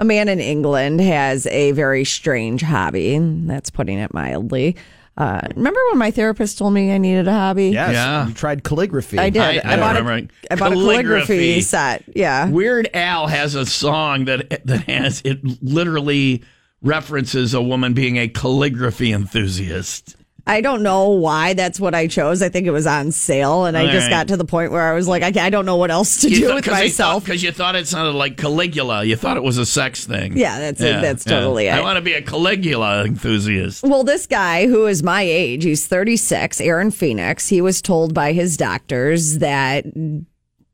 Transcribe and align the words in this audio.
A 0.00 0.04
man 0.04 0.28
in 0.28 0.38
England 0.38 1.00
has 1.00 1.44
a 1.48 1.72
very 1.72 2.04
strange 2.04 2.62
hobby. 2.62 3.18
That's 3.18 3.68
putting 3.68 3.98
it 3.98 4.14
mildly. 4.14 4.76
Uh, 5.16 5.40
remember 5.56 5.80
when 5.90 5.98
my 5.98 6.12
therapist 6.12 6.56
told 6.56 6.72
me 6.72 6.92
I 6.92 6.98
needed 6.98 7.26
a 7.26 7.32
hobby? 7.32 7.70
Yes. 7.70 7.94
Yeah. 7.94 8.28
You 8.28 8.32
tried 8.34 8.62
calligraphy. 8.62 9.18
I 9.18 9.28
did. 9.30 9.42
I- 9.42 9.60
I 9.72 9.76
bought 9.76 9.96
remember. 9.96 10.28
a, 10.48 10.52
I 10.52 10.54
bought 10.54 10.70
a 10.70 10.74
Calligraphy. 10.76 11.02
calligraphy 11.26 11.60
set. 11.62 12.04
Yeah. 12.14 12.48
Weird 12.48 12.88
Al 12.94 13.26
has 13.26 13.56
a 13.56 13.66
song 13.66 14.26
that 14.26 14.64
that 14.66 14.82
has 14.88 15.20
it 15.24 15.40
literally 15.60 16.44
references 16.80 17.52
a 17.52 17.60
woman 17.60 17.92
being 17.92 18.18
a 18.18 18.28
calligraphy 18.28 19.10
enthusiast. 19.12 20.14
I 20.48 20.62
don't 20.62 20.82
know 20.82 21.10
why 21.10 21.52
that's 21.52 21.78
what 21.78 21.94
I 21.94 22.06
chose. 22.06 22.40
I 22.40 22.48
think 22.48 22.66
it 22.66 22.70
was 22.70 22.86
on 22.86 23.12
sale, 23.12 23.66
and 23.66 23.76
I 23.76 23.92
just 23.92 24.06
right. 24.06 24.10
got 24.10 24.28
to 24.28 24.36
the 24.38 24.46
point 24.46 24.72
where 24.72 24.90
I 24.90 24.94
was 24.94 25.06
like, 25.06 25.22
I, 25.22 25.46
I 25.46 25.50
don't 25.50 25.66
know 25.66 25.76
what 25.76 25.90
else 25.90 26.22
to 26.22 26.30
do 26.30 26.54
with 26.54 26.66
myself. 26.66 27.24
because 27.24 27.42
you 27.42 27.52
thought 27.52 27.76
it 27.76 27.86
sounded 27.86 28.12
like 28.12 28.38
Caligula. 28.38 29.04
You 29.04 29.14
thought 29.14 29.36
it 29.36 29.42
was 29.42 29.58
a 29.58 29.66
sex 29.66 30.06
thing. 30.06 30.38
Yeah, 30.38 30.58
that's 30.58 30.80
it. 30.80 31.02
That's 31.02 31.22
totally 31.22 31.68
I 31.68 31.78
it. 31.78 31.82
want 31.82 31.96
to 31.96 32.02
be 32.02 32.14
a 32.14 32.22
Caligula 32.22 33.04
enthusiast. 33.04 33.82
Well, 33.82 34.04
this 34.04 34.26
guy 34.26 34.66
who 34.66 34.86
is 34.86 35.02
my 35.02 35.20
age, 35.20 35.64
he's 35.64 35.86
36, 35.86 36.62
Aaron 36.62 36.90
Phoenix, 36.92 37.48
he 37.48 37.60
was 37.60 37.82
told 37.82 38.14
by 38.14 38.32
his 38.32 38.56
doctors 38.56 39.38
that 39.38 39.84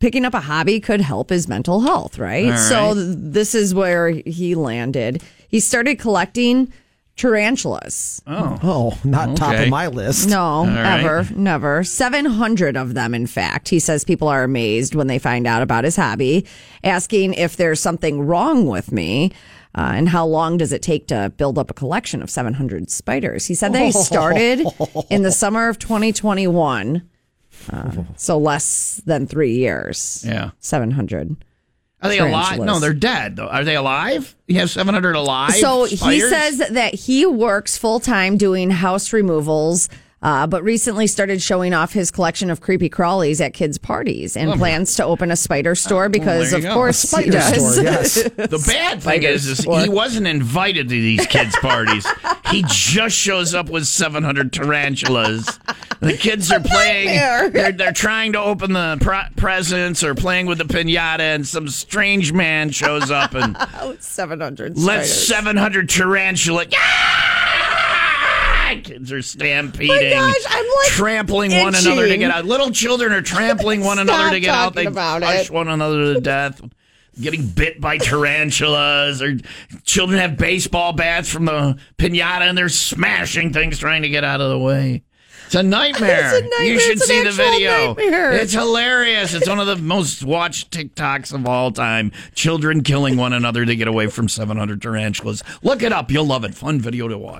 picking 0.00 0.24
up 0.24 0.32
a 0.32 0.40
hobby 0.40 0.80
could 0.80 1.02
help 1.02 1.28
his 1.28 1.46
mental 1.46 1.80
health, 1.80 2.18
right? 2.18 2.46
All 2.46 2.50
right. 2.52 2.58
So 2.58 2.94
this 2.94 3.54
is 3.54 3.74
where 3.74 4.08
he 4.08 4.54
landed. 4.54 5.22
He 5.48 5.60
started 5.60 5.98
collecting 5.98 6.72
tarantulas. 7.18 8.22
Oh, 8.26 8.98
not 9.04 9.36
top 9.36 9.56
of 9.56 9.68
my 9.68 9.88
list. 9.88 10.28
No, 10.28 10.64
right. 10.64 11.00
ever, 11.00 11.26
never. 11.34 11.84
700 11.84 12.76
of 12.76 12.94
them, 12.94 13.14
in 13.14 13.26
fact. 13.26 13.68
He 13.68 13.78
says 13.78 14.04
people 14.04 14.28
are 14.28 14.44
amazed 14.44 14.94
when 14.94 15.08
they 15.08 15.18
find 15.18 15.46
out 15.46 15.60
about 15.60 15.84
his 15.84 15.96
hobby, 15.96 16.46
asking 16.82 17.34
if 17.34 17.56
there's 17.56 17.80
something 17.80 18.22
wrong 18.22 18.66
with 18.66 18.90
me. 18.92 19.32
Uh, 19.74 19.92
and 19.94 20.08
how 20.08 20.24
long 20.26 20.56
does 20.56 20.72
it 20.72 20.80
take 20.80 21.06
to 21.08 21.30
build 21.36 21.58
up 21.58 21.70
a 21.70 21.74
collection 21.74 22.22
of 22.22 22.30
700 22.30 22.90
spiders? 22.90 23.46
He 23.46 23.54
said 23.54 23.72
that 23.74 23.84
he 23.84 23.92
started 23.92 24.66
in 25.10 25.22
the 25.22 25.32
summer 25.32 25.68
of 25.68 25.78
2021. 25.78 27.08
Uh, 27.70 27.90
so 28.16 28.38
less 28.38 29.02
than 29.04 29.26
three 29.26 29.54
years. 29.56 30.24
Yeah. 30.26 30.50
700. 30.60 31.36
Are 32.02 32.08
they 32.08 32.18
alive? 32.20 32.60
No, 32.60 32.78
they're 32.78 32.92
dead. 32.94 33.36
Though. 33.36 33.48
Are 33.48 33.64
they 33.64 33.74
alive? 33.76 34.36
You 34.46 34.60
have 34.60 34.70
seven 34.70 34.94
hundred 34.94 35.16
alive. 35.16 35.54
So 35.54 35.84
he 35.84 36.20
says 36.20 36.58
that 36.58 36.94
he 36.94 37.26
works 37.26 37.76
full 37.76 37.98
time 38.00 38.36
doing 38.36 38.70
house 38.70 39.12
removals, 39.12 39.88
uh, 40.22 40.46
but 40.46 40.62
recently 40.62 41.06
started 41.08 41.42
showing 41.42 41.74
off 41.74 41.92
his 41.92 42.10
collection 42.12 42.50
of 42.50 42.60
creepy 42.60 42.88
crawlies 42.88 43.40
at 43.44 43.52
kids' 43.52 43.78
parties 43.78 44.36
and 44.36 44.52
plans 44.54 44.94
to 44.96 45.04
open 45.04 45.30
a 45.32 45.36
spider 45.36 45.74
store 45.74 46.08
because, 46.08 46.52
Oh, 46.54 46.58
of 46.58 46.62
go. 46.62 46.74
course, 46.74 47.02
he 47.02 47.08
Spider 47.08 47.30
does. 47.32 47.72
store, 47.74 47.84
yes. 47.84 48.14
The 48.36 48.64
bad 48.66 49.02
thing 49.02 49.22
is, 49.24 49.46
is 49.46 49.58
he 49.60 49.88
wasn't 49.88 50.26
invited 50.28 50.88
to 50.88 50.94
these 50.94 51.26
kids' 51.26 51.56
parties. 51.56 52.06
he 52.50 52.64
just 52.68 53.16
shows 53.16 53.54
up 53.54 53.68
with 53.70 53.86
700 53.86 54.52
tarantulas. 54.52 55.58
The 56.00 56.16
kids 56.16 56.52
are 56.52 56.60
playing. 56.60 57.52
They're, 57.52 57.72
they're 57.72 57.92
trying 57.92 58.32
to 58.34 58.40
open 58.40 58.72
the 58.72 58.98
pre- 59.00 59.34
presents 59.36 60.04
or 60.04 60.14
playing 60.14 60.46
with 60.46 60.58
the 60.58 60.64
pinata, 60.64 61.20
and 61.20 61.46
some 61.46 61.68
strange 61.68 62.32
man 62.32 62.70
shows 62.70 63.10
up 63.10 63.34
and 63.34 63.56
Oh, 63.80 63.96
700 63.98 64.78
lets 64.78 65.10
spiders. 65.10 65.26
700 65.28 65.88
tarantula. 65.88 66.66
Ah! 66.74 68.74
Kids 68.84 69.12
are 69.12 69.22
stampeding, 69.22 69.90
Oh 69.90 70.10
gosh, 70.10 70.34
I'm, 70.48 70.64
like, 70.64 70.86
trampling 70.88 71.50
one 71.52 71.74
another 71.74 72.06
to 72.06 72.16
get 72.16 72.30
out. 72.30 72.44
Little 72.44 72.70
children 72.70 73.12
are 73.12 73.22
trampling 73.22 73.80
one 73.82 73.98
another 73.98 74.18
Stop 74.24 74.32
to 74.32 74.40
get 74.40 74.50
out. 74.50 74.74
They 74.74 74.84
talking 74.84 74.94
about 74.94 75.22
push 75.22 75.46
it. 75.46 75.50
one 75.50 75.68
another 75.68 76.14
to 76.14 76.20
death. 76.20 76.60
Getting 77.20 77.48
bit 77.48 77.80
by 77.80 77.98
tarantulas, 77.98 79.20
or 79.22 79.38
children 79.84 80.20
have 80.20 80.36
baseball 80.36 80.92
bats 80.92 81.28
from 81.32 81.46
the 81.46 81.76
pinata 81.98 82.42
and 82.42 82.56
they're 82.56 82.68
smashing 82.68 83.52
things 83.52 83.78
trying 83.78 84.02
to 84.02 84.08
get 84.08 84.22
out 84.22 84.40
of 84.40 84.50
the 84.50 84.58
way. 84.58 85.02
It's 85.46 85.54
a 85.54 85.62
nightmare. 85.62 86.34
It's 86.34 86.38
a 86.38 86.42
nightmare. 86.42 86.62
You 86.64 86.78
should 86.80 86.96
It's 86.98 87.06
see 87.06 87.22
the 87.22 87.30
video. 87.30 87.94
nightmare. 87.94 88.32
It's 88.32 88.52
hilarious. 88.52 89.32
It's 89.34 89.48
one 89.48 89.58
of 89.60 89.66
the 89.66 89.76
most 89.76 90.22
watched 90.22 90.70
TikToks 90.70 91.32
of 91.32 91.46
all 91.46 91.70
time. 91.70 92.12
Children 92.34 92.82
killing 92.82 93.16
one 93.16 93.32
another 93.32 93.64
to 93.64 93.74
get 93.76 93.88
away 93.88 94.08
from 94.08 94.28
700 94.28 94.82
tarantulas. 94.82 95.42
Look 95.62 95.82
it 95.82 95.92
up. 95.92 96.10
You'll 96.10 96.26
love 96.26 96.44
it. 96.44 96.54
Fun 96.54 96.80
video 96.80 97.08
to 97.08 97.16
watch. 97.16 97.36